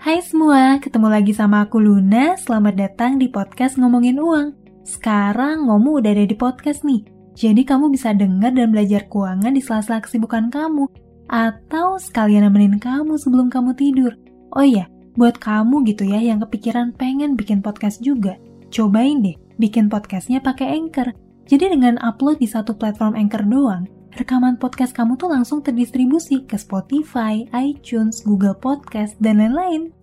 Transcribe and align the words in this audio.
Hai 0.00 0.24
semua, 0.24 0.80
ketemu 0.80 1.12
lagi 1.12 1.36
sama 1.36 1.68
aku 1.68 1.76
Luna. 1.76 2.32
Selamat 2.40 2.72
datang 2.72 3.20
di 3.20 3.28
podcast 3.28 3.76
Ngomongin 3.76 4.16
Uang. 4.16 4.56
Sekarang 4.80 5.68
Ngomu 5.68 6.00
udah 6.00 6.16
ada 6.16 6.24
di 6.24 6.32
podcast 6.32 6.88
nih. 6.88 7.04
Jadi 7.36 7.68
kamu 7.68 7.92
bisa 7.92 8.16
denger 8.16 8.48
dan 8.56 8.72
belajar 8.72 9.04
keuangan 9.12 9.52
di 9.52 9.60
sela-sela 9.60 10.00
kesibukan 10.00 10.48
kamu. 10.48 10.88
Atau 11.28 12.00
sekalian 12.00 12.48
nemenin 12.48 12.80
kamu 12.80 13.20
sebelum 13.20 13.52
kamu 13.52 13.76
tidur. 13.76 14.16
Oh 14.56 14.64
iya, 14.64 14.88
buat 15.20 15.36
kamu 15.36 15.84
gitu 15.92 16.08
ya 16.08 16.16
yang 16.16 16.40
kepikiran 16.48 16.96
pengen 16.96 17.36
bikin 17.36 17.60
podcast 17.60 18.00
juga. 18.00 18.40
Cobain 18.72 19.20
deh, 19.20 19.36
bikin 19.60 19.92
podcastnya 19.92 20.40
pakai 20.40 20.80
Anchor. 20.80 21.12
Jadi 21.44 21.76
dengan 21.76 22.00
upload 22.00 22.40
di 22.40 22.48
satu 22.48 22.72
platform 22.72 23.20
Anchor 23.20 23.44
doang, 23.44 23.84
rekaman 24.14 24.58
podcast 24.58 24.94
kamu 24.94 25.14
tuh 25.14 25.30
langsung 25.30 25.62
terdistribusi 25.62 26.42
ke 26.46 26.58
Spotify, 26.58 27.46
iTunes, 27.54 28.22
Google 28.26 28.58
Podcast, 28.58 29.14
dan 29.22 29.38
lain-lain. 29.38 29.94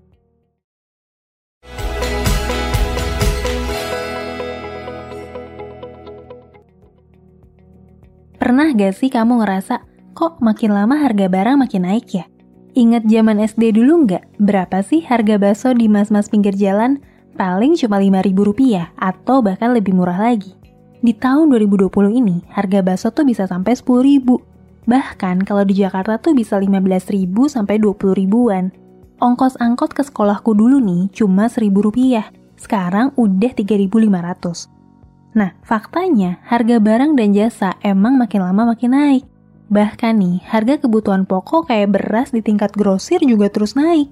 Pernah 8.38 8.72
gak 8.72 8.96
sih 8.96 9.12
kamu 9.12 9.44
ngerasa, 9.44 9.84
kok 10.16 10.40
makin 10.40 10.72
lama 10.72 10.96
harga 10.96 11.28
barang 11.28 11.60
makin 11.60 11.84
naik 11.84 12.08
ya? 12.16 12.26
Ingat 12.78 13.10
zaman 13.10 13.42
SD 13.42 13.74
dulu 13.74 14.06
nggak? 14.06 14.38
Berapa 14.38 14.86
sih 14.86 15.02
harga 15.02 15.42
bakso 15.42 15.74
di 15.74 15.90
mas-mas 15.90 16.30
pinggir 16.30 16.54
jalan? 16.54 17.02
Paling 17.38 17.78
cuma 17.78 18.02
Rp5.000 18.02 18.98
atau 18.98 19.46
bahkan 19.46 19.74
lebih 19.74 19.94
murah 19.94 20.18
lagi. 20.18 20.57
Di 20.98 21.14
tahun 21.14 21.54
2020 21.54 21.94
ini, 22.10 22.42
harga 22.50 22.82
bakso 22.82 23.14
tuh 23.14 23.26
bisa 23.28 23.46
sampai 23.46 23.78
10 23.78 24.02
ribu. 24.02 24.42
Bahkan 24.88 25.46
kalau 25.46 25.62
di 25.68 25.78
Jakarta 25.78 26.18
tuh 26.18 26.34
bisa 26.34 26.58
15 26.58 27.14
ribu 27.14 27.46
sampai 27.52 27.78
20 27.78 28.18
ribuan. 28.18 28.74
Ongkos 29.22 29.60
angkot 29.62 29.94
ke 29.94 30.02
sekolahku 30.02 30.58
dulu 30.58 30.82
nih 30.82 31.10
cuma 31.14 31.52
1000 31.52 31.70
rupiah. 31.86 32.32
Sekarang 32.58 33.14
udah 33.14 33.52
3500. 33.54 34.74
Nah, 35.38 35.54
faktanya 35.62 36.42
harga 36.50 36.82
barang 36.82 37.14
dan 37.14 37.30
jasa 37.30 37.78
emang 37.86 38.18
makin 38.18 38.42
lama 38.42 38.74
makin 38.74 38.98
naik. 38.98 39.24
Bahkan 39.70 40.18
nih, 40.18 40.42
harga 40.50 40.82
kebutuhan 40.82 41.30
pokok 41.30 41.70
kayak 41.70 41.94
beras 41.94 42.34
di 42.34 42.42
tingkat 42.42 42.74
grosir 42.74 43.22
juga 43.22 43.52
terus 43.52 43.78
naik. 43.78 44.10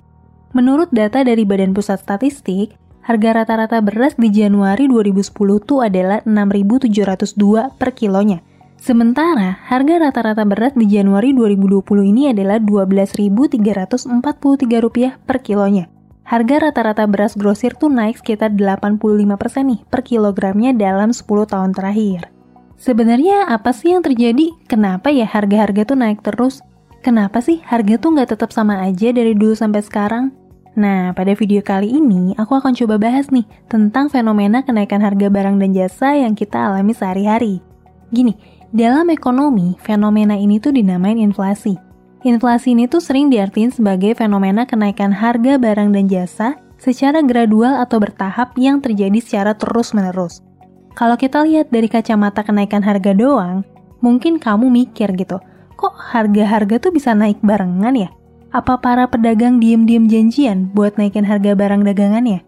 Menurut 0.54 0.92
data 0.94 1.24
dari 1.26 1.48
Badan 1.48 1.74
Pusat 1.74 2.00
Statistik, 2.04 2.78
harga 3.06 3.38
rata-rata 3.38 3.78
beras 3.86 4.18
di 4.18 4.34
Januari 4.34 4.90
2010 4.90 5.30
tuh 5.62 5.86
adalah 5.86 6.26
6.702 6.26 7.78
per 7.78 7.94
kilonya. 7.94 8.42
Sementara, 8.82 9.62
harga 9.70 10.10
rata-rata 10.10 10.42
beras 10.42 10.74
di 10.74 10.90
Januari 10.90 11.30
2020 11.38 11.86
ini 12.02 12.34
adalah 12.34 12.58
Rp12.343 12.58 15.22
per 15.22 15.38
kilonya. 15.46 15.86
Harga 16.26 16.66
rata-rata 16.66 17.06
beras 17.06 17.38
grosir 17.38 17.78
tuh 17.78 17.94
naik 17.94 18.18
sekitar 18.18 18.58
85% 18.58 19.70
nih 19.70 19.86
per 19.86 20.02
kilogramnya 20.02 20.74
dalam 20.74 21.14
10 21.14 21.46
tahun 21.46 21.78
terakhir. 21.78 22.34
Sebenarnya 22.82 23.54
apa 23.54 23.70
sih 23.70 23.94
yang 23.94 24.02
terjadi? 24.02 24.50
Kenapa 24.66 25.14
ya 25.14 25.30
harga-harga 25.30 25.94
tuh 25.94 25.98
naik 26.02 26.26
terus? 26.26 26.66
Kenapa 27.06 27.38
sih 27.46 27.62
harga 27.70 28.02
tuh 28.02 28.18
nggak 28.18 28.34
tetap 28.34 28.50
sama 28.50 28.82
aja 28.82 29.14
dari 29.14 29.38
dulu 29.38 29.54
sampai 29.54 29.86
sekarang? 29.86 30.34
Nah, 30.76 31.16
pada 31.16 31.32
video 31.40 31.64
kali 31.64 31.88
ini 31.88 32.36
aku 32.36 32.60
akan 32.60 32.76
coba 32.76 33.00
bahas 33.00 33.32
nih 33.32 33.48
tentang 33.72 34.12
fenomena 34.12 34.60
kenaikan 34.60 35.00
harga 35.00 35.32
barang 35.32 35.56
dan 35.56 35.72
jasa 35.72 36.20
yang 36.20 36.36
kita 36.36 36.68
alami 36.68 36.92
sehari-hari. 36.92 37.64
Gini, 38.12 38.36
dalam 38.76 39.08
ekonomi, 39.08 39.80
fenomena 39.80 40.36
ini 40.36 40.60
tuh 40.60 40.76
dinamain 40.76 41.16
inflasi. 41.16 41.80
Inflasi 42.28 42.76
ini 42.76 42.92
tuh 42.92 43.00
sering 43.00 43.32
diartiin 43.32 43.72
sebagai 43.72 44.20
fenomena 44.20 44.68
kenaikan 44.68 45.16
harga 45.16 45.56
barang 45.56 45.96
dan 45.96 46.12
jasa 46.12 46.60
secara 46.76 47.24
gradual 47.24 47.80
atau 47.80 48.04
bertahap 48.04 48.52
yang 48.60 48.84
terjadi 48.84 49.24
secara 49.24 49.56
terus-menerus. 49.56 50.44
Kalau 50.92 51.16
kita 51.16 51.48
lihat 51.48 51.72
dari 51.72 51.88
kacamata 51.88 52.44
kenaikan 52.44 52.84
harga 52.84 53.16
doang, 53.16 53.64
mungkin 54.04 54.44
kamu 54.44 54.68
mikir 54.68 55.16
gitu, 55.16 55.40
kok 55.80 55.96
harga-harga 55.96 56.84
tuh 56.84 56.92
bisa 56.92 57.16
naik 57.16 57.40
barengan 57.40 57.96
ya? 57.96 58.12
Apa 58.56 58.80
para 58.80 59.04
pedagang 59.12 59.60
diem-diem 59.60 60.08
janjian 60.08 60.72
buat 60.72 60.96
naikin 60.96 61.28
harga 61.28 61.60
barang 61.60 61.84
dagangannya? 61.84 62.40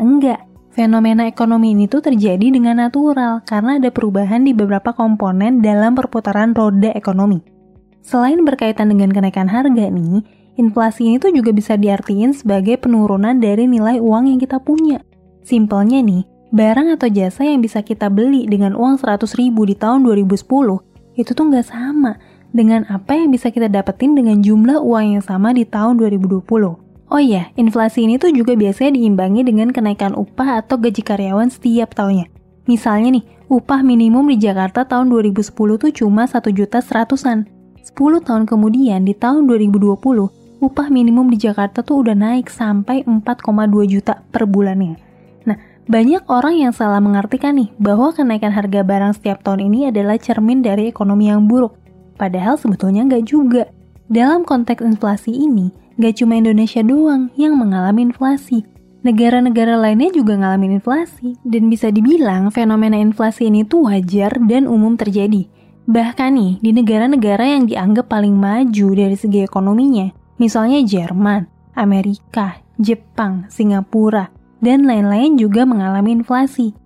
Enggak, 0.00 0.40
fenomena 0.72 1.28
ekonomi 1.28 1.76
ini 1.76 1.84
tuh 1.84 2.00
terjadi 2.00 2.48
dengan 2.48 2.80
natural 2.80 3.44
karena 3.44 3.76
ada 3.76 3.92
perubahan 3.92 4.48
di 4.48 4.56
beberapa 4.56 4.96
komponen 4.96 5.60
dalam 5.60 5.92
perputaran 5.92 6.56
roda 6.56 6.96
ekonomi. 6.96 7.44
Selain 8.00 8.40
berkaitan 8.40 8.88
dengan 8.88 9.12
kenaikan 9.12 9.52
harga 9.52 9.92
nih, 9.92 10.24
inflasi 10.56 11.12
ini 11.12 11.20
tuh 11.20 11.36
juga 11.36 11.52
bisa 11.52 11.76
diartiin 11.76 12.32
sebagai 12.32 12.80
penurunan 12.80 13.36
dari 13.36 13.68
nilai 13.68 14.00
uang 14.00 14.32
yang 14.32 14.40
kita 14.40 14.64
punya. 14.64 15.04
Simpelnya 15.44 16.00
nih, 16.00 16.24
barang 16.56 16.96
atau 16.96 17.12
jasa 17.12 17.44
yang 17.44 17.60
bisa 17.60 17.84
kita 17.84 18.08
beli 18.08 18.48
dengan 18.48 18.72
uang 18.72 18.96
100 18.96 19.28
ribu 19.36 19.68
di 19.68 19.76
tahun 19.76 20.08
2010 20.08 20.40
itu 21.20 21.36
tuh 21.36 21.44
nggak 21.52 21.68
sama 21.68 22.16
dengan 22.50 22.86
apa 22.90 23.14
yang 23.14 23.30
bisa 23.30 23.50
kita 23.50 23.70
dapetin 23.70 24.18
dengan 24.18 24.42
jumlah 24.42 24.82
uang 24.82 25.18
yang 25.18 25.24
sama 25.24 25.54
di 25.54 25.66
tahun 25.66 25.98
2020. 25.98 26.42
Oh 27.10 27.18
iya, 27.18 27.50
inflasi 27.58 28.06
ini 28.06 28.22
tuh 28.22 28.30
juga 28.30 28.54
biasanya 28.54 28.94
diimbangi 28.94 29.42
dengan 29.42 29.74
kenaikan 29.74 30.14
upah 30.14 30.62
atau 30.62 30.78
gaji 30.78 31.02
karyawan 31.02 31.50
setiap 31.50 31.90
tahunnya. 31.98 32.30
Misalnya 32.70 33.18
nih, 33.18 33.24
upah 33.50 33.82
minimum 33.82 34.30
di 34.30 34.38
Jakarta 34.38 34.86
tahun 34.86 35.10
2010 35.10 35.50
tuh 35.74 35.90
cuma 35.90 36.30
1 36.30 36.54
juta 36.54 36.78
seratusan. 36.78 37.50
10 37.82 38.22
tahun 38.22 38.46
kemudian 38.46 39.02
di 39.02 39.18
tahun 39.18 39.50
2020, 39.50 39.98
upah 40.62 40.86
minimum 40.92 41.34
di 41.34 41.40
Jakarta 41.40 41.82
tuh 41.82 42.06
udah 42.06 42.14
naik 42.14 42.46
sampai 42.46 43.02
4,2 43.02 43.90
juta 43.90 44.22
per 44.30 44.46
bulannya. 44.46 44.94
Nah, 45.50 45.58
banyak 45.90 46.28
orang 46.30 46.62
yang 46.62 46.70
salah 46.76 47.02
mengartikan 47.02 47.58
nih 47.58 47.74
bahwa 47.80 48.14
kenaikan 48.14 48.54
harga 48.54 48.86
barang 48.86 49.18
setiap 49.18 49.42
tahun 49.42 49.66
ini 49.72 49.90
adalah 49.90 50.14
cermin 50.20 50.62
dari 50.62 50.86
ekonomi 50.86 51.32
yang 51.32 51.50
buruk. 51.50 51.79
Padahal 52.20 52.60
sebetulnya 52.60 53.08
nggak 53.08 53.24
juga. 53.24 53.72
Dalam 54.12 54.44
konteks 54.44 54.84
inflasi 54.84 55.32
ini, 55.32 55.72
nggak 55.96 56.20
cuma 56.20 56.36
Indonesia 56.36 56.84
doang 56.84 57.32
yang 57.40 57.56
mengalami 57.56 58.12
inflasi. 58.12 58.60
Negara-negara 59.00 59.80
lainnya 59.80 60.12
juga 60.12 60.36
ngalamin 60.36 60.76
inflasi, 60.76 61.40
dan 61.48 61.72
bisa 61.72 61.88
dibilang 61.88 62.52
fenomena 62.52 63.00
inflasi 63.00 63.48
ini 63.48 63.64
tuh 63.64 63.88
wajar 63.88 64.36
dan 64.44 64.68
umum 64.68 65.00
terjadi. 65.00 65.48
Bahkan 65.88 66.30
nih, 66.36 66.52
di 66.60 66.70
negara-negara 66.76 67.56
yang 67.56 67.64
dianggap 67.64 68.12
paling 68.12 68.36
maju 68.36 68.88
dari 68.92 69.16
segi 69.16 69.40
ekonominya, 69.40 70.12
misalnya 70.36 70.84
Jerman, 70.84 71.48
Amerika, 71.72 72.60
Jepang, 72.76 73.48
Singapura, 73.48 74.28
dan 74.60 74.84
lain-lain 74.84 75.40
juga 75.40 75.64
mengalami 75.64 76.20
inflasi. 76.20 76.76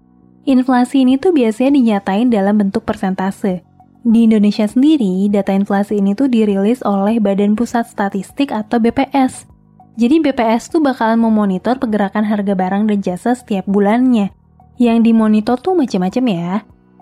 Inflasi 0.46 1.02
ini 1.02 1.18
tuh 1.18 1.34
biasanya 1.34 1.74
dinyatain 1.74 2.30
dalam 2.30 2.54
bentuk 2.62 2.86
persentase, 2.86 3.66
di 4.04 4.28
Indonesia 4.28 4.68
sendiri, 4.68 5.32
data 5.32 5.56
inflasi 5.56 5.96
ini 5.96 6.12
tuh 6.12 6.28
dirilis 6.28 6.84
oleh 6.84 7.16
Badan 7.16 7.56
Pusat 7.56 7.88
Statistik 7.88 8.52
atau 8.52 8.76
BPS. 8.76 9.48
Jadi 9.96 10.20
BPS 10.20 10.68
tuh 10.68 10.84
bakalan 10.84 11.16
memonitor 11.16 11.80
pergerakan 11.80 12.28
harga 12.28 12.52
barang 12.52 12.92
dan 12.92 12.98
jasa 13.00 13.32
setiap 13.32 13.64
bulannya. 13.64 14.28
Yang 14.76 15.08
dimonitor 15.08 15.56
tuh 15.56 15.72
macam-macam 15.72 16.24
ya. 16.28 16.54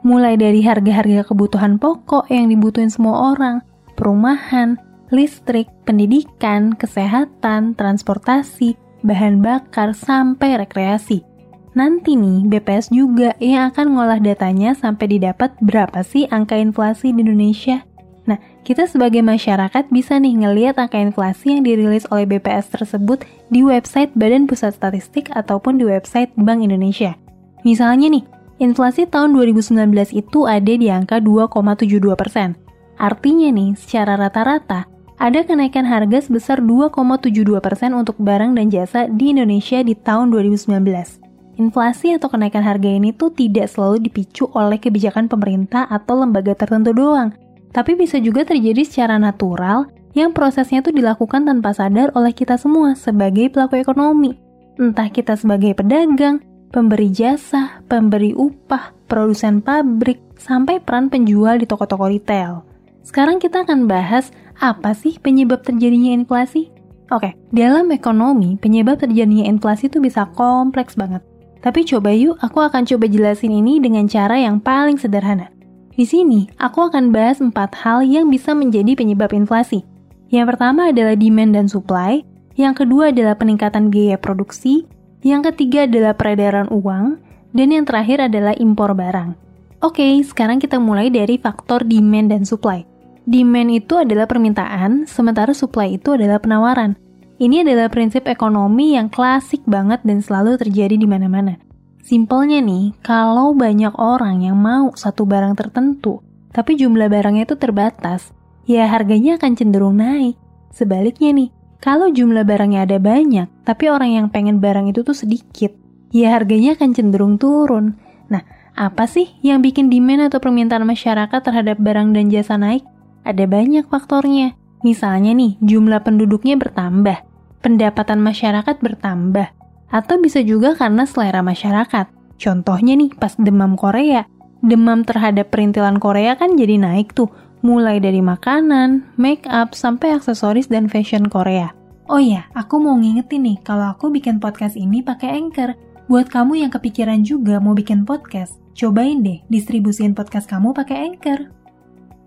Mulai 0.07 0.39
dari 0.39 0.63
harga-harga 0.63 1.27
kebutuhan 1.27 1.83
pokok 1.83 2.31
yang 2.31 2.47
dibutuhin 2.47 2.91
semua 2.93 3.35
orang, 3.35 3.67
perumahan, 3.99 4.79
listrik, 5.11 5.67
pendidikan, 5.83 6.75
kesehatan, 6.75 7.75
transportasi, 7.75 8.79
bahan 9.03 9.43
bakar, 9.43 9.91
sampai 9.95 10.59
rekreasi. 10.59 11.32
Nanti 11.73 12.21
nih, 12.21 12.45
BPS 12.45 12.93
juga 12.93 13.33
yang 13.41 13.73
akan 13.73 13.97
ngolah 13.97 14.21
datanya 14.21 14.77
sampai 14.77 15.17
didapat 15.17 15.57
berapa 15.65 16.05
sih 16.05 16.29
angka 16.29 16.61
inflasi 16.61 17.17
di 17.17 17.25
Indonesia. 17.25 17.81
Nah, 18.29 18.37
kita 18.63 18.87
sebagai 18.87 19.25
masyarakat 19.25 19.89
bisa 19.89 20.21
nih 20.21 20.37
ngeliat 20.37 20.77
angka 20.77 21.01
inflasi 21.01 21.57
yang 21.57 21.65
dirilis 21.65 22.05
oleh 22.13 22.29
BPS 22.29 22.77
tersebut 22.77 23.25
di 23.49 23.65
website 23.65 24.13
Badan 24.13 24.45
Pusat 24.45 24.79
Statistik 24.79 25.33
ataupun 25.33 25.81
di 25.81 25.89
website 25.89 26.31
Bank 26.37 26.61
Indonesia. 26.61 27.17
Misalnya 27.65 28.21
nih, 28.21 28.25
inflasi 28.61 29.09
tahun 29.09 29.33
2019 29.33 30.13
itu 30.13 30.45
ada 30.45 30.73
di 30.77 30.93
angka 30.93 31.25
2,72 31.25 32.21
persen. 32.21 32.55
Artinya 33.01 33.49
nih, 33.49 33.75
secara 33.81 34.21
rata-rata, 34.21 34.87
ada 35.17 35.41
kenaikan 35.47 35.89
harga 35.89 36.21
sebesar 36.21 36.61
2,72 36.61 37.65
persen 37.65 37.97
untuk 37.97 38.19
barang 38.21 38.59
dan 38.61 38.69
jasa 38.69 39.09
di 39.09 39.33
Indonesia 39.33 39.81
di 39.81 39.95
tahun 39.95 40.35
2019. 40.35 41.22
Inflasi 41.61 42.17
atau 42.17 42.33
kenaikan 42.33 42.65
harga 42.65 42.89
ini 42.89 43.13
tuh 43.13 43.29
tidak 43.33 43.69
selalu 43.69 44.09
dipicu 44.09 44.49
oleh 44.57 44.81
kebijakan 44.81 45.29
pemerintah 45.29 45.85
atau 45.85 46.25
lembaga 46.25 46.57
tertentu 46.57 46.97
doang, 46.97 47.37
tapi 47.77 47.93
bisa 47.93 48.17
juga 48.17 48.45
terjadi 48.49 48.81
secara 48.85 49.21
natural 49.21 49.93
yang 50.17 50.33
prosesnya 50.33 50.81
tuh 50.81 50.93
dilakukan 50.93 51.45
tanpa 51.45 51.73
sadar 51.77 52.13
oleh 52.17 52.33
kita 52.33 52.57
semua 52.57 52.97
sebagai 52.97 53.53
pelaku 53.53 53.81
ekonomi. 53.81 54.37
Entah 54.81 55.09
kita 55.13 55.37
sebagai 55.37 55.77
pedagang, 55.77 56.41
pemberi 56.73 57.13
jasa, 57.13 57.85
pemberi 57.89 58.33
upah, 58.33 58.97
produsen 59.09 59.61
pabrik, 59.61 60.21
sampai 60.41 60.81
peran 60.81 61.13
penjual 61.13 61.61
di 61.61 61.69
toko-toko 61.69 62.09
retail. 62.09 62.65
Sekarang 63.05 63.41
kita 63.41 63.65
akan 63.69 63.89
bahas 63.89 64.33
apa 64.61 64.97
sih 64.97 65.21
penyebab 65.21 65.65
terjadinya 65.65 66.17
inflasi? 66.17 66.73
Oke, 67.13 67.37
dalam 67.53 67.93
ekonomi, 67.93 68.57
penyebab 68.57 68.97
terjadinya 68.97 69.45
inflasi 69.45 69.93
itu 69.93 70.01
bisa 70.01 70.29
kompleks 70.33 70.97
banget. 70.97 71.21
Tapi 71.63 71.87
coba 71.87 72.11
yuk, 72.11 72.37
aku 72.43 72.59
akan 72.59 72.83
coba 72.83 73.07
jelasin 73.07 73.55
ini 73.55 73.79
dengan 73.79 74.11
cara 74.11 74.35
yang 74.35 74.59
paling 74.59 74.99
sederhana. 74.99 75.49
Di 75.95 76.03
sini, 76.03 76.51
aku 76.59 76.91
akan 76.91 77.15
bahas 77.15 77.39
empat 77.39 77.79
hal 77.87 78.03
yang 78.03 78.27
bisa 78.27 78.51
menjadi 78.51 78.99
penyebab 78.99 79.31
inflasi. 79.31 79.87
Yang 80.33 80.57
pertama 80.57 80.91
adalah 80.91 81.15
demand 81.15 81.55
dan 81.55 81.67
supply, 81.71 82.27
yang 82.59 82.75
kedua 82.75 83.15
adalah 83.15 83.39
peningkatan 83.39 83.95
biaya 83.95 84.19
produksi, 84.19 84.89
yang 85.23 85.47
ketiga 85.47 85.87
adalah 85.87 86.19
peredaran 86.19 86.67
uang, 86.73 87.23
dan 87.55 87.69
yang 87.71 87.85
terakhir 87.87 88.27
adalah 88.27 88.57
impor 88.59 88.97
barang. 88.97 89.39
Oke, 89.85 90.19
sekarang 90.25 90.59
kita 90.59 90.83
mulai 90.83 91.13
dari 91.13 91.39
faktor 91.39 91.87
demand 91.87 92.33
dan 92.33 92.43
supply. 92.43 92.83
Demand 93.23 93.71
itu 93.71 94.03
adalah 94.03 94.27
permintaan, 94.27 95.07
sementara 95.07 95.55
supply 95.55 95.95
itu 95.95 96.19
adalah 96.19 96.43
penawaran. 96.43 96.99
Ini 97.43 97.67
adalah 97.67 97.91
prinsip 97.91 98.31
ekonomi 98.31 98.95
yang 98.95 99.11
klasik 99.11 99.67
banget 99.67 99.99
dan 100.07 100.23
selalu 100.23 100.63
terjadi 100.63 100.95
di 100.95 101.11
mana-mana. 101.11 101.59
Simpelnya 101.99 102.63
nih, 102.63 102.95
kalau 103.03 103.51
banyak 103.51 103.99
orang 103.99 104.47
yang 104.47 104.55
mau 104.55 104.95
satu 104.95 105.27
barang 105.27 105.59
tertentu, 105.59 106.23
tapi 106.55 106.79
jumlah 106.79 107.11
barangnya 107.11 107.43
itu 107.51 107.59
terbatas, 107.59 108.31
ya 108.63 108.87
harganya 108.87 109.43
akan 109.43 109.59
cenderung 109.59 109.99
naik. 109.99 110.39
Sebaliknya 110.71 111.35
nih, 111.35 111.51
kalau 111.83 112.15
jumlah 112.15 112.47
barangnya 112.47 112.87
ada 112.87 113.03
banyak, 113.03 113.51
tapi 113.67 113.91
orang 113.91 114.23
yang 114.23 114.27
pengen 114.31 114.63
barang 114.63 114.95
itu 114.95 115.03
tuh 115.03 115.19
sedikit, 115.19 115.75
ya 116.15 116.39
harganya 116.39 116.79
akan 116.79 116.95
cenderung 116.95 117.43
turun. 117.43 117.99
Nah, 118.31 118.47
apa 118.79 119.11
sih 119.11 119.27
yang 119.43 119.67
bikin 119.67 119.91
demand 119.91 120.31
atau 120.31 120.39
permintaan 120.39 120.87
masyarakat 120.87 121.43
terhadap 121.43 121.75
barang 121.83 122.15
dan 122.15 122.31
jasa 122.31 122.55
naik? 122.55 122.87
Ada 123.27 123.51
banyak 123.51 123.91
faktornya. 123.91 124.55
Misalnya 124.87 125.35
nih, 125.35 125.59
jumlah 125.59 126.07
penduduknya 126.07 126.55
bertambah, 126.59 127.32
pendapatan 127.63 128.19
masyarakat 128.19 128.77
bertambah, 128.83 129.49
atau 129.89 130.17
bisa 130.19 130.43
juga 130.43 130.75
karena 130.75 131.07
selera 131.07 131.41
masyarakat. 131.41 132.11
Contohnya 132.37 132.99
nih, 132.99 133.15
pas 133.15 133.33
demam 133.39 133.79
Korea, 133.79 134.27
demam 134.61 135.07
terhadap 135.07 135.55
perintilan 135.55 136.03
Korea 136.03 136.35
kan 136.35 136.59
jadi 136.59 136.77
naik 136.83 137.15
tuh, 137.15 137.31
mulai 137.63 138.03
dari 138.03 138.19
makanan, 138.19 139.15
make 139.15 139.47
up, 139.47 139.73
sampai 139.73 140.19
aksesoris 140.19 140.67
dan 140.67 140.91
fashion 140.91 141.31
Korea. 141.31 141.71
Oh 142.11 142.19
iya, 142.19 142.51
aku 142.59 142.83
mau 142.83 142.99
ngingetin 142.99 143.47
nih 143.47 143.59
kalau 143.63 143.95
aku 143.95 144.11
bikin 144.11 144.43
podcast 144.43 144.75
ini 144.75 145.01
pakai 145.01 145.39
Anchor. 145.39 145.79
Buat 146.11 146.29
kamu 146.29 146.67
yang 146.67 146.71
kepikiran 146.75 147.23
juga 147.23 147.63
mau 147.63 147.79
bikin 147.79 148.03
podcast, 148.03 148.59
cobain 148.75 149.23
deh 149.23 149.39
distribusin 149.49 150.13
podcast 150.13 150.51
kamu 150.51 150.75
pakai 150.75 151.09
Anchor. 151.09 151.49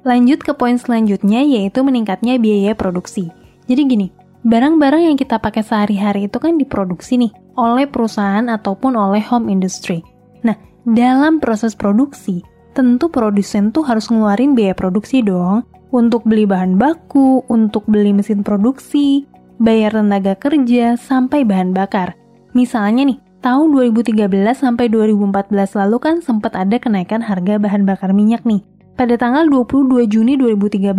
Lanjut 0.08 0.42
ke 0.42 0.56
poin 0.56 0.80
selanjutnya 0.80 1.44
yaitu 1.44 1.84
meningkatnya 1.84 2.40
biaya 2.40 2.72
produksi. 2.72 3.30
Jadi 3.68 3.82
gini, 3.84 4.08
barang-barang 4.46 5.10
yang 5.10 5.18
kita 5.18 5.42
pakai 5.42 5.66
sehari-hari 5.66 6.30
itu 6.30 6.38
kan 6.38 6.62
diproduksi 6.62 7.18
nih 7.18 7.34
oleh 7.58 7.90
perusahaan 7.90 8.46
ataupun 8.46 8.94
oleh 8.94 9.20
home 9.26 9.50
industry. 9.50 10.06
Nah, 10.46 10.54
dalam 10.86 11.42
proses 11.42 11.74
produksi, 11.74 12.46
tentu 12.78 13.10
produsen 13.10 13.74
tuh 13.74 13.82
harus 13.82 14.06
ngeluarin 14.14 14.54
biaya 14.54 14.78
produksi 14.78 15.26
dong 15.26 15.66
untuk 15.90 16.22
beli 16.30 16.46
bahan 16.46 16.78
baku, 16.78 17.42
untuk 17.50 17.90
beli 17.90 18.14
mesin 18.14 18.46
produksi, 18.46 19.26
bayar 19.58 19.98
tenaga 19.98 20.38
kerja, 20.38 20.94
sampai 20.94 21.42
bahan 21.42 21.74
bakar. 21.74 22.14
Misalnya 22.54 23.10
nih, 23.10 23.18
tahun 23.42 23.74
2013 23.74 24.30
sampai 24.62 24.86
2014 24.94 25.74
lalu 25.74 25.98
kan 25.98 26.16
sempat 26.22 26.54
ada 26.54 26.78
kenaikan 26.78 27.26
harga 27.26 27.58
bahan 27.58 27.88
bakar 27.88 28.14
minyak 28.14 28.46
nih. 28.46 28.62
Pada 28.96 29.20
tanggal 29.20 29.50
22 29.52 30.08
Juni 30.08 30.40
2013, 30.40 30.96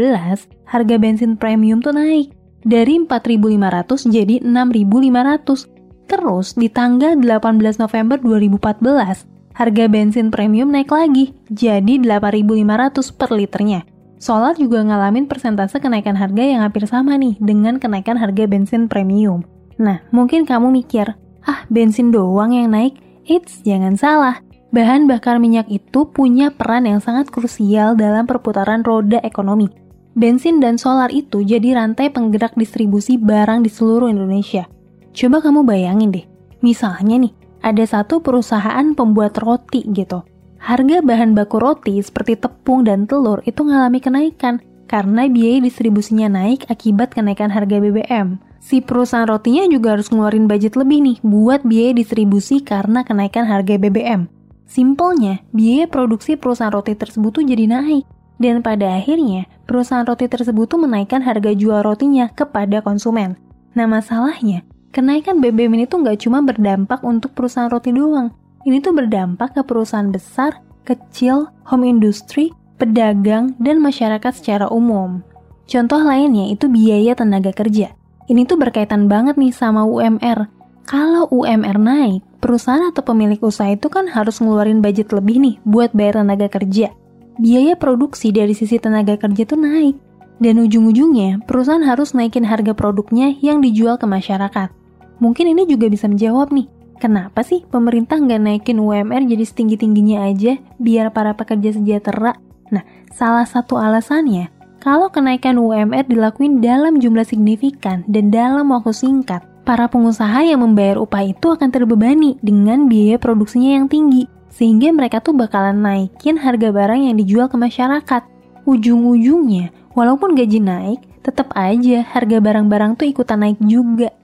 harga 0.68 0.94
bensin 1.00 1.32
premium 1.38 1.80
tuh 1.80 1.96
naik 1.96 2.35
dari 2.66 2.98
4.500 2.98 4.10
jadi 4.10 4.42
6.500. 4.42 6.10
Terus 6.10 6.58
di 6.58 6.66
tanggal 6.66 7.14
18 7.14 7.82
November 7.82 8.18
2014, 8.18 9.54
harga 9.54 9.84
bensin 9.86 10.34
premium 10.34 10.74
naik 10.74 10.90
lagi 10.90 11.32
jadi 11.46 12.02
8.500 12.02 13.14
per 13.14 13.30
liternya. 13.30 13.86
Solar 14.18 14.58
juga 14.58 14.82
ngalamin 14.82 15.30
persentase 15.30 15.78
kenaikan 15.78 16.18
harga 16.18 16.42
yang 16.42 16.66
hampir 16.66 16.88
sama 16.90 17.14
nih 17.14 17.38
dengan 17.38 17.78
kenaikan 17.78 18.18
harga 18.18 18.48
bensin 18.50 18.90
premium. 18.90 19.46
Nah, 19.78 20.02
mungkin 20.10 20.48
kamu 20.48 20.72
mikir, 20.72 21.14
ah 21.44 21.60
bensin 21.70 22.10
doang 22.10 22.50
yang 22.56 22.72
naik? 22.72 22.96
Eits, 23.26 23.60
jangan 23.62 23.98
salah. 23.98 24.40
Bahan 24.72 25.06
bakar 25.06 25.38
minyak 25.38 25.68
itu 25.70 26.08
punya 26.10 26.50
peran 26.50 26.88
yang 26.88 26.98
sangat 26.98 27.30
krusial 27.30 27.94
dalam 27.94 28.24
perputaran 28.26 28.82
roda 28.82 29.20
ekonomi 29.22 29.85
bensin 30.16 30.58
dan 30.58 30.80
solar 30.80 31.12
itu 31.12 31.44
jadi 31.44 31.76
rantai 31.76 32.08
penggerak 32.08 32.56
distribusi 32.56 33.20
barang 33.20 33.62
di 33.62 33.70
seluruh 33.70 34.08
Indonesia. 34.08 34.64
Coba 35.12 35.44
kamu 35.44 35.68
bayangin 35.68 36.10
deh, 36.10 36.26
misalnya 36.64 37.20
nih, 37.20 37.32
ada 37.60 37.84
satu 37.84 38.24
perusahaan 38.24 38.96
pembuat 38.96 39.36
roti 39.36 39.84
gitu. 39.92 40.24
Harga 40.56 41.04
bahan 41.04 41.36
baku 41.36 41.60
roti 41.60 42.00
seperti 42.00 42.40
tepung 42.40 42.82
dan 42.88 43.04
telur 43.04 43.44
itu 43.44 43.60
mengalami 43.62 44.00
kenaikan 44.00 44.58
karena 44.88 45.28
biaya 45.28 45.62
distribusinya 45.62 46.32
naik 46.32 46.66
akibat 46.66 47.12
kenaikan 47.12 47.52
harga 47.52 47.76
BBM. 47.78 48.40
Si 48.58 48.82
perusahaan 48.82 49.28
rotinya 49.28 49.62
juga 49.70 49.94
harus 49.94 50.10
ngeluarin 50.10 50.50
budget 50.50 50.74
lebih 50.74 50.98
nih 51.04 51.16
buat 51.22 51.62
biaya 51.62 51.94
distribusi 51.94 52.64
karena 52.64 53.06
kenaikan 53.06 53.46
harga 53.46 53.78
BBM. 53.78 54.26
Simpelnya, 54.66 55.46
biaya 55.54 55.86
produksi 55.86 56.34
perusahaan 56.34 56.74
roti 56.74 56.98
tersebut 56.98 57.30
tuh 57.30 57.44
jadi 57.46 57.70
naik. 57.70 58.02
Dan 58.36 58.60
pada 58.66 58.98
akhirnya, 58.98 59.46
perusahaan 59.66 60.06
roti 60.06 60.30
tersebut 60.30 60.70
tuh 60.70 60.80
menaikkan 60.80 61.20
harga 61.20 61.52
jual 61.52 61.82
rotinya 61.82 62.30
kepada 62.32 62.80
konsumen. 62.80 63.34
Nah 63.74 63.84
masalahnya, 63.90 64.62
kenaikan 64.94 65.42
BBM 65.42 65.82
ini 65.82 65.84
tuh 65.84 66.00
nggak 66.00 66.24
cuma 66.24 66.40
berdampak 66.40 67.02
untuk 67.02 67.34
perusahaan 67.34 67.68
roti 67.68 67.92
doang. 67.92 68.32
Ini 68.64 68.80
tuh 68.80 68.94
berdampak 68.94 69.58
ke 69.58 69.62
perusahaan 69.66 70.08
besar, 70.08 70.62
kecil, 70.86 71.50
home 71.66 71.86
industry, 71.86 72.54
pedagang, 72.78 73.58
dan 73.58 73.82
masyarakat 73.82 74.32
secara 74.32 74.66
umum. 74.70 75.20
Contoh 75.66 75.98
lainnya 75.98 76.46
itu 76.50 76.70
biaya 76.70 77.18
tenaga 77.18 77.50
kerja. 77.50 77.94
Ini 78.26 78.46
tuh 78.46 78.58
berkaitan 78.58 79.10
banget 79.10 79.38
nih 79.38 79.54
sama 79.54 79.86
UMR. 79.86 80.50
Kalau 80.86 81.26
UMR 81.34 81.78
naik, 81.78 82.22
perusahaan 82.38 82.82
atau 82.90 83.02
pemilik 83.02 83.38
usaha 83.42 83.70
itu 83.70 83.90
kan 83.90 84.06
harus 84.06 84.38
ngeluarin 84.38 84.78
budget 84.78 85.10
lebih 85.10 85.42
nih 85.42 85.54
buat 85.66 85.90
bayar 85.90 86.22
tenaga 86.22 86.46
kerja 86.46 86.94
biaya 87.36 87.76
produksi 87.76 88.32
dari 88.32 88.52
sisi 88.56 88.80
tenaga 88.80 89.16
kerja 89.16 89.44
tuh 89.44 89.60
naik. 89.60 89.96
Dan 90.36 90.60
ujung-ujungnya, 90.60 91.40
perusahaan 91.48 91.80
harus 91.80 92.12
naikin 92.12 92.44
harga 92.44 92.76
produknya 92.76 93.32
yang 93.40 93.64
dijual 93.64 93.96
ke 93.96 94.04
masyarakat. 94.04 94.68
Mungkin 95.16 95.56
ini 95.56 95.64
juga 95.64 95.88
bisa 95.88 96.12
menjawab 96.12 96.52
nih, 96.52 96.68
kenapa 97.00 97.40
sih 97.40 97.64
pemerintah 97.64 98.20
nggak 98.20 98.40
naikin 98.44 98.76
UMR 98.76 99.24
jadi 99.24 99.44
setinggi-tingginya 99.48 100.28
aja 100.28 100.60
biar 100.76 101.08
para 101.16 101.32
pekerja 101.32 101.72
sejahtera? 101.80 102.36
Nah, 102.68 102.84
salah 103.16 103.48
satu 103.48 103.80
alasannya, 103.80 104.52
kalau 104.84 105.08
kenaikan 105.08 105.56
UMR 105.56 106.04
dilakuin 106.04 106.60
dalam 106.60 107.00
jumlah 107.00 107.24
signifikan 107.24 108.04
dan 108.04 108.28
dalam 108.28 108.68
waktu 108.76 108.92
singkat, 108.92 109.40
para 109.64 109.88
pengusaha 109.88 110.44
yang 110.44 110.60
membayar 110.60 111.00
upah 111.00 111.32
itu 111.32 111.48
akan 111.48 111.72
terbebani 111.72 112.36
dengan 112.44 112.92
biaya 112.92 113.16
produksinya 113.16 113.80
yang 113.80 113.88
tinggi 113.88 114.28
sehingga 114.56 114.88
mereka 114.88 115.20
tuh 115.20 115.36
bakalan 115.36 115.84
naikin 115.84 116.40
harga 116.40 116.72
barang 116.72 117.12
yang 117.12 117.20
dijual 117.20 117.52
ke 117.52 117.60
masyarakat. 117.60 118.22
Ujung-ujungnya, 118.64 119.70
walaupun 119.92 120.32
gaji 120.32 120.64
naik, 120.64 121.00
tetap 121.20 121.52
aja 121.52 122.00
harga 122.02 122.40
barang-barang 122.40 122.96
tuh 122.96 123.06
ikutan 123.12 123.44
naik 123.44 123.60
juga. 123.60 124.16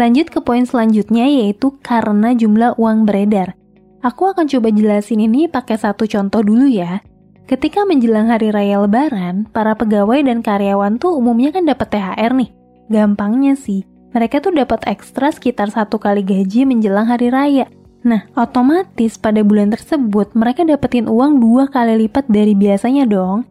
Lanjut 0.00 0.32
ke 0.32 0.40
poin 0.40 0.64
selanjutnya 0.64 1.28
yaitu 1.28 1.76
karena 1.84 2.32
jumlah 2.32 2.80
uang 2.80 3.04
beredar. 3.04 3.52
Aku 4.00 4.32
akan 4.32 4.48
coba 4.48 4.72
jelasin 4.72 5.20
ini 5.20 5.48
pakai 5.48 5.76
satu 5.76 6.08
contoh 6.08 6.40
dulu 6.40 6.68
ya. 6.68 7.04
Ketika 7.46 7.86
menjelang 7.86 8.32
hari 8.32 8.50
raya 8.50 8.82
lebaran, 8.82 9.46
para 9.54 9.78
pegawai 9.78 10.18
dan 10.24 10.42
karyawan 10.42 10.98
tuh 10.98 11.14
umumnya 11.14 11.54
kan 11.54 11.62
dapat 11.62 11.94
THR 11.94 12.32
nih. 12.34 12.50
Gampangnya 12.90 13.54
sih, 13.54 13.86
mereka 14.10 14.42
tuh 14.42 14.50
dapat 14.50 14.82
ekstra 14.90 15.30
sekitar 15.30 15.70
satu 15.70 15.98
kali 16.02 16.26
gaji 16.26 16.66
menjelang 16.66 17.06
hari 17.06 17.30
raya. 17.30 17.66
Nah, 18.06 18.22
otomatis 18.38 19.18
pada 19.18 19.42
bulan 19.42 19.74
tersebut 19.74 20.30
mereka 20.38 20.62
dapetin 20.62 21.10
uang 21.10 21.42
dua 21.42 21.66
kali 21.66 22.06
lipat 22.06 22.30
dari 22.30 22.54
biasanya 22.54 23.02
dong. 23.02 23.42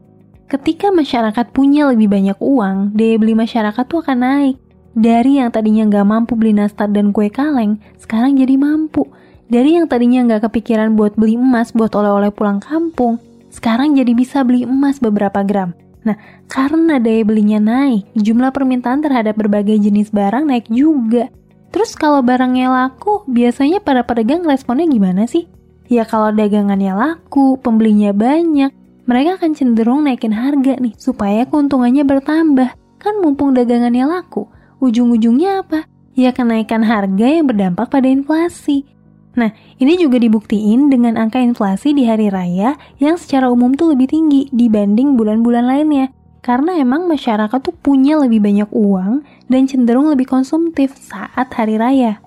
Ketika 0.47 0.95
masyarakat 0.95 1.51
punya 1.51 1.91
lebih 1.91 2.07
banyak 2.07 2.39
uang, 2.39 2.95
daya 2.95 3.19
beli 3.19 3.35
masyarakat 3.35 3.83
tuh 3.83 3.99
akan 3.99 4.17
naik. 4.23 4.55
Dari 4.95 5.43
yang 5.43 5.51
tadinya 5.51 5.83
nggak 5.91 6.07
mampu 6.07 6.39
beli 6.39 6.55
nastar 6.55 6.87
dan 6.87 7.11
kue 7.11 7.27
kaleng, 7.27 7.83
sekarang 7.99 8.39
jadi 8.39 8.55
mampu. 8.55 9.03
Dari 9.51 9.75
yang 9.75 9.91
tadinya 9.91 10.23
nggak 10.23 10.47
kepikiran 10.47 10.95
buat 10.95 11.19
beli 11.19 11.35
emas 11.35 11.75
buat 11.75 11.91
oleh-oleh 11.91 12.31
pulang 12.31 12.63
kampung, 12.63 13.19
sekarang 13.51 13.91
jadi 13.99 14.15
bisa 14.15 14.39
beli 14.47 14.63
emas 14.63 15.03
beberapa 15.03 15.43
gram. 15.43 15.75
Nah, 16.07 16.15
karena 16.47 16.95
daya 16.95 17.27
belinya 17.27 17.59
naik, 17.59 18.07
jumlah 18.15 18.55
permintaan 18.55 19.03
terhadap 19.03 19.35
berbagai 19.35 19.75
jenis 19.83 20.15
barang 20.15 20.47
naik 20.47 20.71
juga. 20.71 21.27
Terus 21.75 21.91
kalau 21.99 22.23
barangnya 22.23 22.71
laku, 22.71 23.27
biasanya 23.27 23.83
para 23.83 24.07
pedagang 24.07 24.47
responnya 24.47 24.87
gimana 24.87 25.27
sih? 25.27 25.43
Ya 25.91 26.07
kalau 26.07 26.31
dagangannya 26.31 26.95
laku, 26.95 27.59
pembelinya 27.59 28.15
banyak, 28.15 28.71
mereka 29.03 29.35
akan 29.43 29.51
cenderung 29.51 30.07
naikin 30.07 30.31
harga 30.31 30.79
nih 30.79 30.95
supaya 30.95 31.43
keuntungannya 31.43 32.07
bertambah. 32.07 32.79
Kan 32.95 33.19
mumpung 33.19 33.51
dagangannya 33.51 34.07
laku, 34.07 34.47
Ujung-ujungnya 34.83 35.63
apa? 35.63 35.87
Ya 36.15 36.31
kenaikan 36.35 36.83
harga 36.83 37.27
yang 37.27 37.47
berdampak 37.47 37.91
pada 37.91 38.07
inflasi. 38.07 38.87
Nah, 39.35 39.51
ini 39.81 39.99
juga 39.99 40.15
dibuktiin 40.15 40.87
dengan 40.87 41.19
angka 41.19 41.43
inflasi 41.43 41.91
di 41.91 42.07
hari 42.07 42.31
raya 42.31 42.79
yang 43.03 43.19
secara 43.19 43.51
umum 43.51 43.75
tuh 43.75 43.91
lebih 43.91 44.07
tinggi 44.07 44.47
dibanding 44.51 45.19
bulan-bulan 45.19 45.67
lainnya. 45.67 46.07
Karena 46.45 46.77
emang 46.77 47.09
masyarakat 47.09 47.57
tuh 47.57 47.73
punya 47.73 48.21
lebih 48.21 48.37
banyak 48.37 48.69
uang 48.69 49.25
dan 49.49 49.65
cenderung 49.65 50.13
lebih 50.13 50.29
konsumtif 50.29 50.93
saat 50.93 51.49
hari 51.57 51.81
raya. 51.81 52.21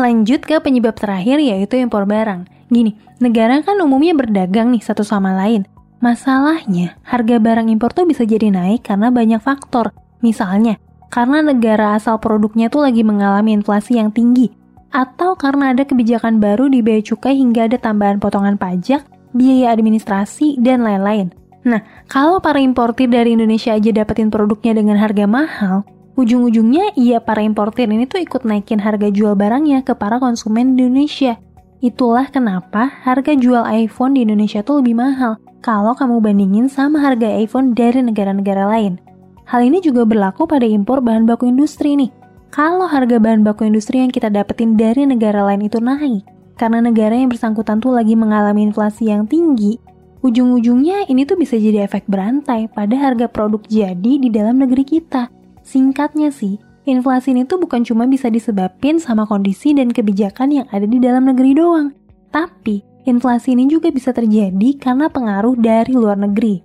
Lanjut 0.00 0.40
ke 0.40 0.56
penyebab 0.56 0.96
terakhir 0.96 1.36
yaitu 1.36 1.76
impor 1.76 2.08
barang. 2.08 2.48
Gini, 2.72 2.96
negara 3.20 3.60
kan 3.60 3.76
umumnya 3.84 4.16
berdagang 4.16 4.72
nih 4.72 4.80
satu 4.80 5.04
sama 5.04 5.36
lain. 5.36 5.68
Masalahnya, 6.00 6.96
harga 7.04 7.36
barang 7.36 7.68
impor 7.68 7.92
tuh 7.92 8.08
bisa 8.08 8.24
jadi 8.24 8.48
naik 8.48 8.88
karena 8.88 9.12
banyak 9.12 9.44
faktor. 9.44 9.92
Misalnya, 10.24 10.80
karena 11.12 11.44
negara 11.44 11.92
asal 11.92 12.16
produknya 12.16 12.72
tuh 12.72 12.88
lagi 12.88 13.04
mengalami 13.04 13.52
inflasi 13.52 14.00
yang 14.00 14.08
tinggi 14.08 14.48
atau 14.88 15.36
karena 15.36 15.76
ada 15.76 15.84
kebijakan 15.84 16.40
baru 16.40 16.72
di 16.72 16.80
bea 16.80 17.04
cukai 17.04 17.36
hingga 17.36 17.68
ada 17.68 17.76
tambahan 17.76 18.16
potongan 18.16 18.56
pajak, 18.56 19.04
biaya 19.36 19.76
administrasi, 19.76 20.56
dan 20.56 20.80
lain-lain. 20.80 21.36
Nah, 21.66 21.82
kalau 22.06 22.38
para 22.38 22.62
importir 22.62 23.10
dari 23.10 23.34
Indonesia 23.34 23.74
aja 23.74 23.90
dapetin 23.90 24.30
produknya 24.30 24.78
dengan 24.78 25.00
harga 25.00 25.26
mahal, 25.26 25.82
ujung-ujungnya 26.14 26.94
iya 26.94 27.18
para 27.18 27.42
importir 27.42 27.90
ini 27.90 28.06
tuh 28.06 28.22
ikut 28.22 28.46
naikin 28.46 28.78
harga 28.78 29.10
jual 29.10 29.34
barangnya 29.34 29.82
ke 29.82 29.98
para 29.98 30.22
konsumen 30.22 30.78
di 30.78 30.86
Indonesia. 30.86 31.38
Itulah 31.78 32.30
kenapa 32.30 32.90
harga 33.06 33.38
jual 33.38 33.62
iPhone 33.62 34.18
di 34.18 34.26
Indonesia 34.26 34.66
tuh 34.66 34.82
lebih 34.82 34.98
mahal 34.98 35.38
kalau 35.62 35.94
kamu 35.94 36.22
bandingin 36.22 36.66
sama 36.70 37.02
harga 37.02 37.26
iPhone 37.38 37.74
dari 37.74 38.02
negara-negara 38.02 38.66
lain. 38.66 38.98
Hal 39.46 39.64
ini 39.64 39.78
juga 39.80 40.04
berlaku 40.04 40.44
pada 40.44 40.66
impor 40.66 41.00
bahan 41.00 41.24
baku 41.26 41.48
industri 41.48 41.94
nih. 41.94 42.10
Kalau 42.50 42.88
harga 42.88 43.20
bahan 43.20 43.46
baku 43.46 43.68
industri 43.68 44.00
yang 44.00 44.12
kita 44.12 44.28
dapetin 44.28 44.74
dari 44.74 45.04
negara 45.04 45.44
lain 45.44 45.68
itu 45.68 45.78
naik, 45.78 46.24
karena 46.56 46.82
negara 46.82 47.14
yang 47.14 47.30
bersangkutan 47.30 47.78
tuh 47.78 47.94
lagi 47.94 48.16
mengalami 48.16 48.66
inflasi 48.66 49.12
yang 49.12 49.28
tinggi, 49.28 49.78
ujung-ujungnya 50.22 51.06
ini 51.06 51.22
tuh 51.28 51.38
bisa 51.38 51.54
jadi 51.54 51.86
efek 51.86 52.06
berantai 52.10 52.66
pada 52.72 52.94
harga 52.98 53.26
produk 53.30 53.62
jadi 53.66 54.12
di 54.18 54.28
dalam 54.28 54.58
negeri 54.58 54.82
kita. 54.82 55.30
Singkatnya 55.62 56.32
sih, 56.32 56.56
inflasi 56.88 57.36
ini 57.36 57.44
tuh 57.44 57.60
bukan 57.60 57.84
cuma 57.84 58.08
bisa 58.08 58.32
disebabkan 58.32 58.96
sama 58.98 59.28
kondisi 59.28 59.76
dan 59.76 59.92
kebijakan 59.92 60.48
yang 60.50 60.66
ada 60.72 60.88
di 60.88 60.96
dalam 60.96 61.28
negeri 61.28 61.52
doang, 61.52 61.92
tapi 62.32 62.80
inflasi 63.04 63.52
ini 63.52 63.68
juga 63.68 63.92
bisa 63.92 64.12
terjadi 64.12 64.76
karena 64.80 65.12
pengaruh 65.12 65.56
dari 65.56 65.92
luar 65.92 66.16
negeri. 66.16 66.64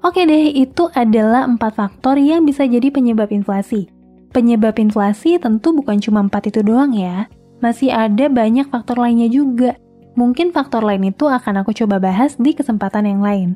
Oke 0.00 0.24
deh, 0.24 0.56
itu 0.56 0.88
adalah 0.96 1.44
empat 1.44 1.76
faktor 1.76 2.16
yang 2.16 2.48
bisa 2.48 2.64
jadi 2.64 2.88
penyebab 2.88 3.28
inflasi. 3.28 3.92
Penyebab 4.32 4.78
inflasi 4.80 5.36
tentu 5.36 5.76
bukan 5.76 6.00
cuma 6.00 6.24
empat 6.24 6.48
itu 6.48 6.64
doang 6.64 6.96
ya. 6.96 7.28
Masih 7.60 7.92
ada 7.92 8.32
banyak 8.32 8.72
faktor 8.72 8.96
lainnya 8.96 9.28
juga. 9.28 9.76
Mungkin 10.18 10.50
faktor 10.50 10.82
lain 10.82 11.10
itu 11.10 11.26
akan 11.30 11.62
aku 11.62 11.74
coba 11.76 12.02
bahas 12.02 12.34
di 12.38 12.54
kesempatan 12.54 13.06
yang 13.06 13.22
lain. 13.22 13.50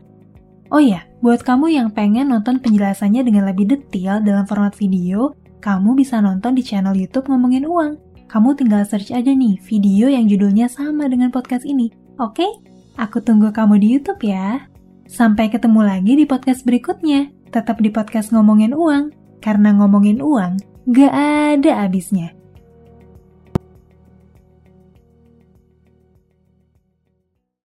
Oh 0.72 0.80
iya, 0.80 1.06
buat 1.20 1.44
kamu 1.44 1.70
yang 1.70 1.88
pengen 1.92 2.30
nonton 2.30 2.58
penjelasannya 2.58 3.22
dengan 3.22 3.46
lebih 3.46 3.68
detail 3.68 4.18
dalam 4.24 4.48
format 4.48 4.74
video, 4.74 5.36
kamu 5.60 5.94
bisa 5.94 6.18
nonton 6.18 6.56
di 6.56 6.62
channel 6.64 6.96
YouTube 6.96 7.30
Ngomongin 7.30 7.68
Uang. 7.68 8.00
Kamu 8.26 8.56
tinggal 8.58 8.82
search 8.82 9.14
aja 9.14 9.30
nih 9.30 9.60
video 9.62 10.10
yang 10.10 10.26
judulnya 10.26 10.66
sama 10.66 11.06
dengan 11.06 11.30
podcast 11.30 11.62
ini. 11.68 11.92
Oke? 12.18 12.46
Aku 12.98 13.22
tunggu 13.22 13.50
kamu 13.54 13.78
di 13.78 13.88
YouTube 13.94 14.22
ya. 14.24 14.66
Sampai 15.06 15.52
ketemu 15.52 15.84
lagi 15.84 16.16
di 16.16 16.24
podcast 16.24 16.66
berikutnya. 16.66 17.30
Tetap 17.54 17.78
di 17.78 17.92
podcast 17.92 18.34
Ngomongin 18.34 18.74
Uang. 18.74 19.14
Karena 19.44 19.76
ngomongin 19.76 20.24
uang, 20.24 20.56
gak 20.88 21.12
ada 21.12 21.84
habisnya. 21.84 22.32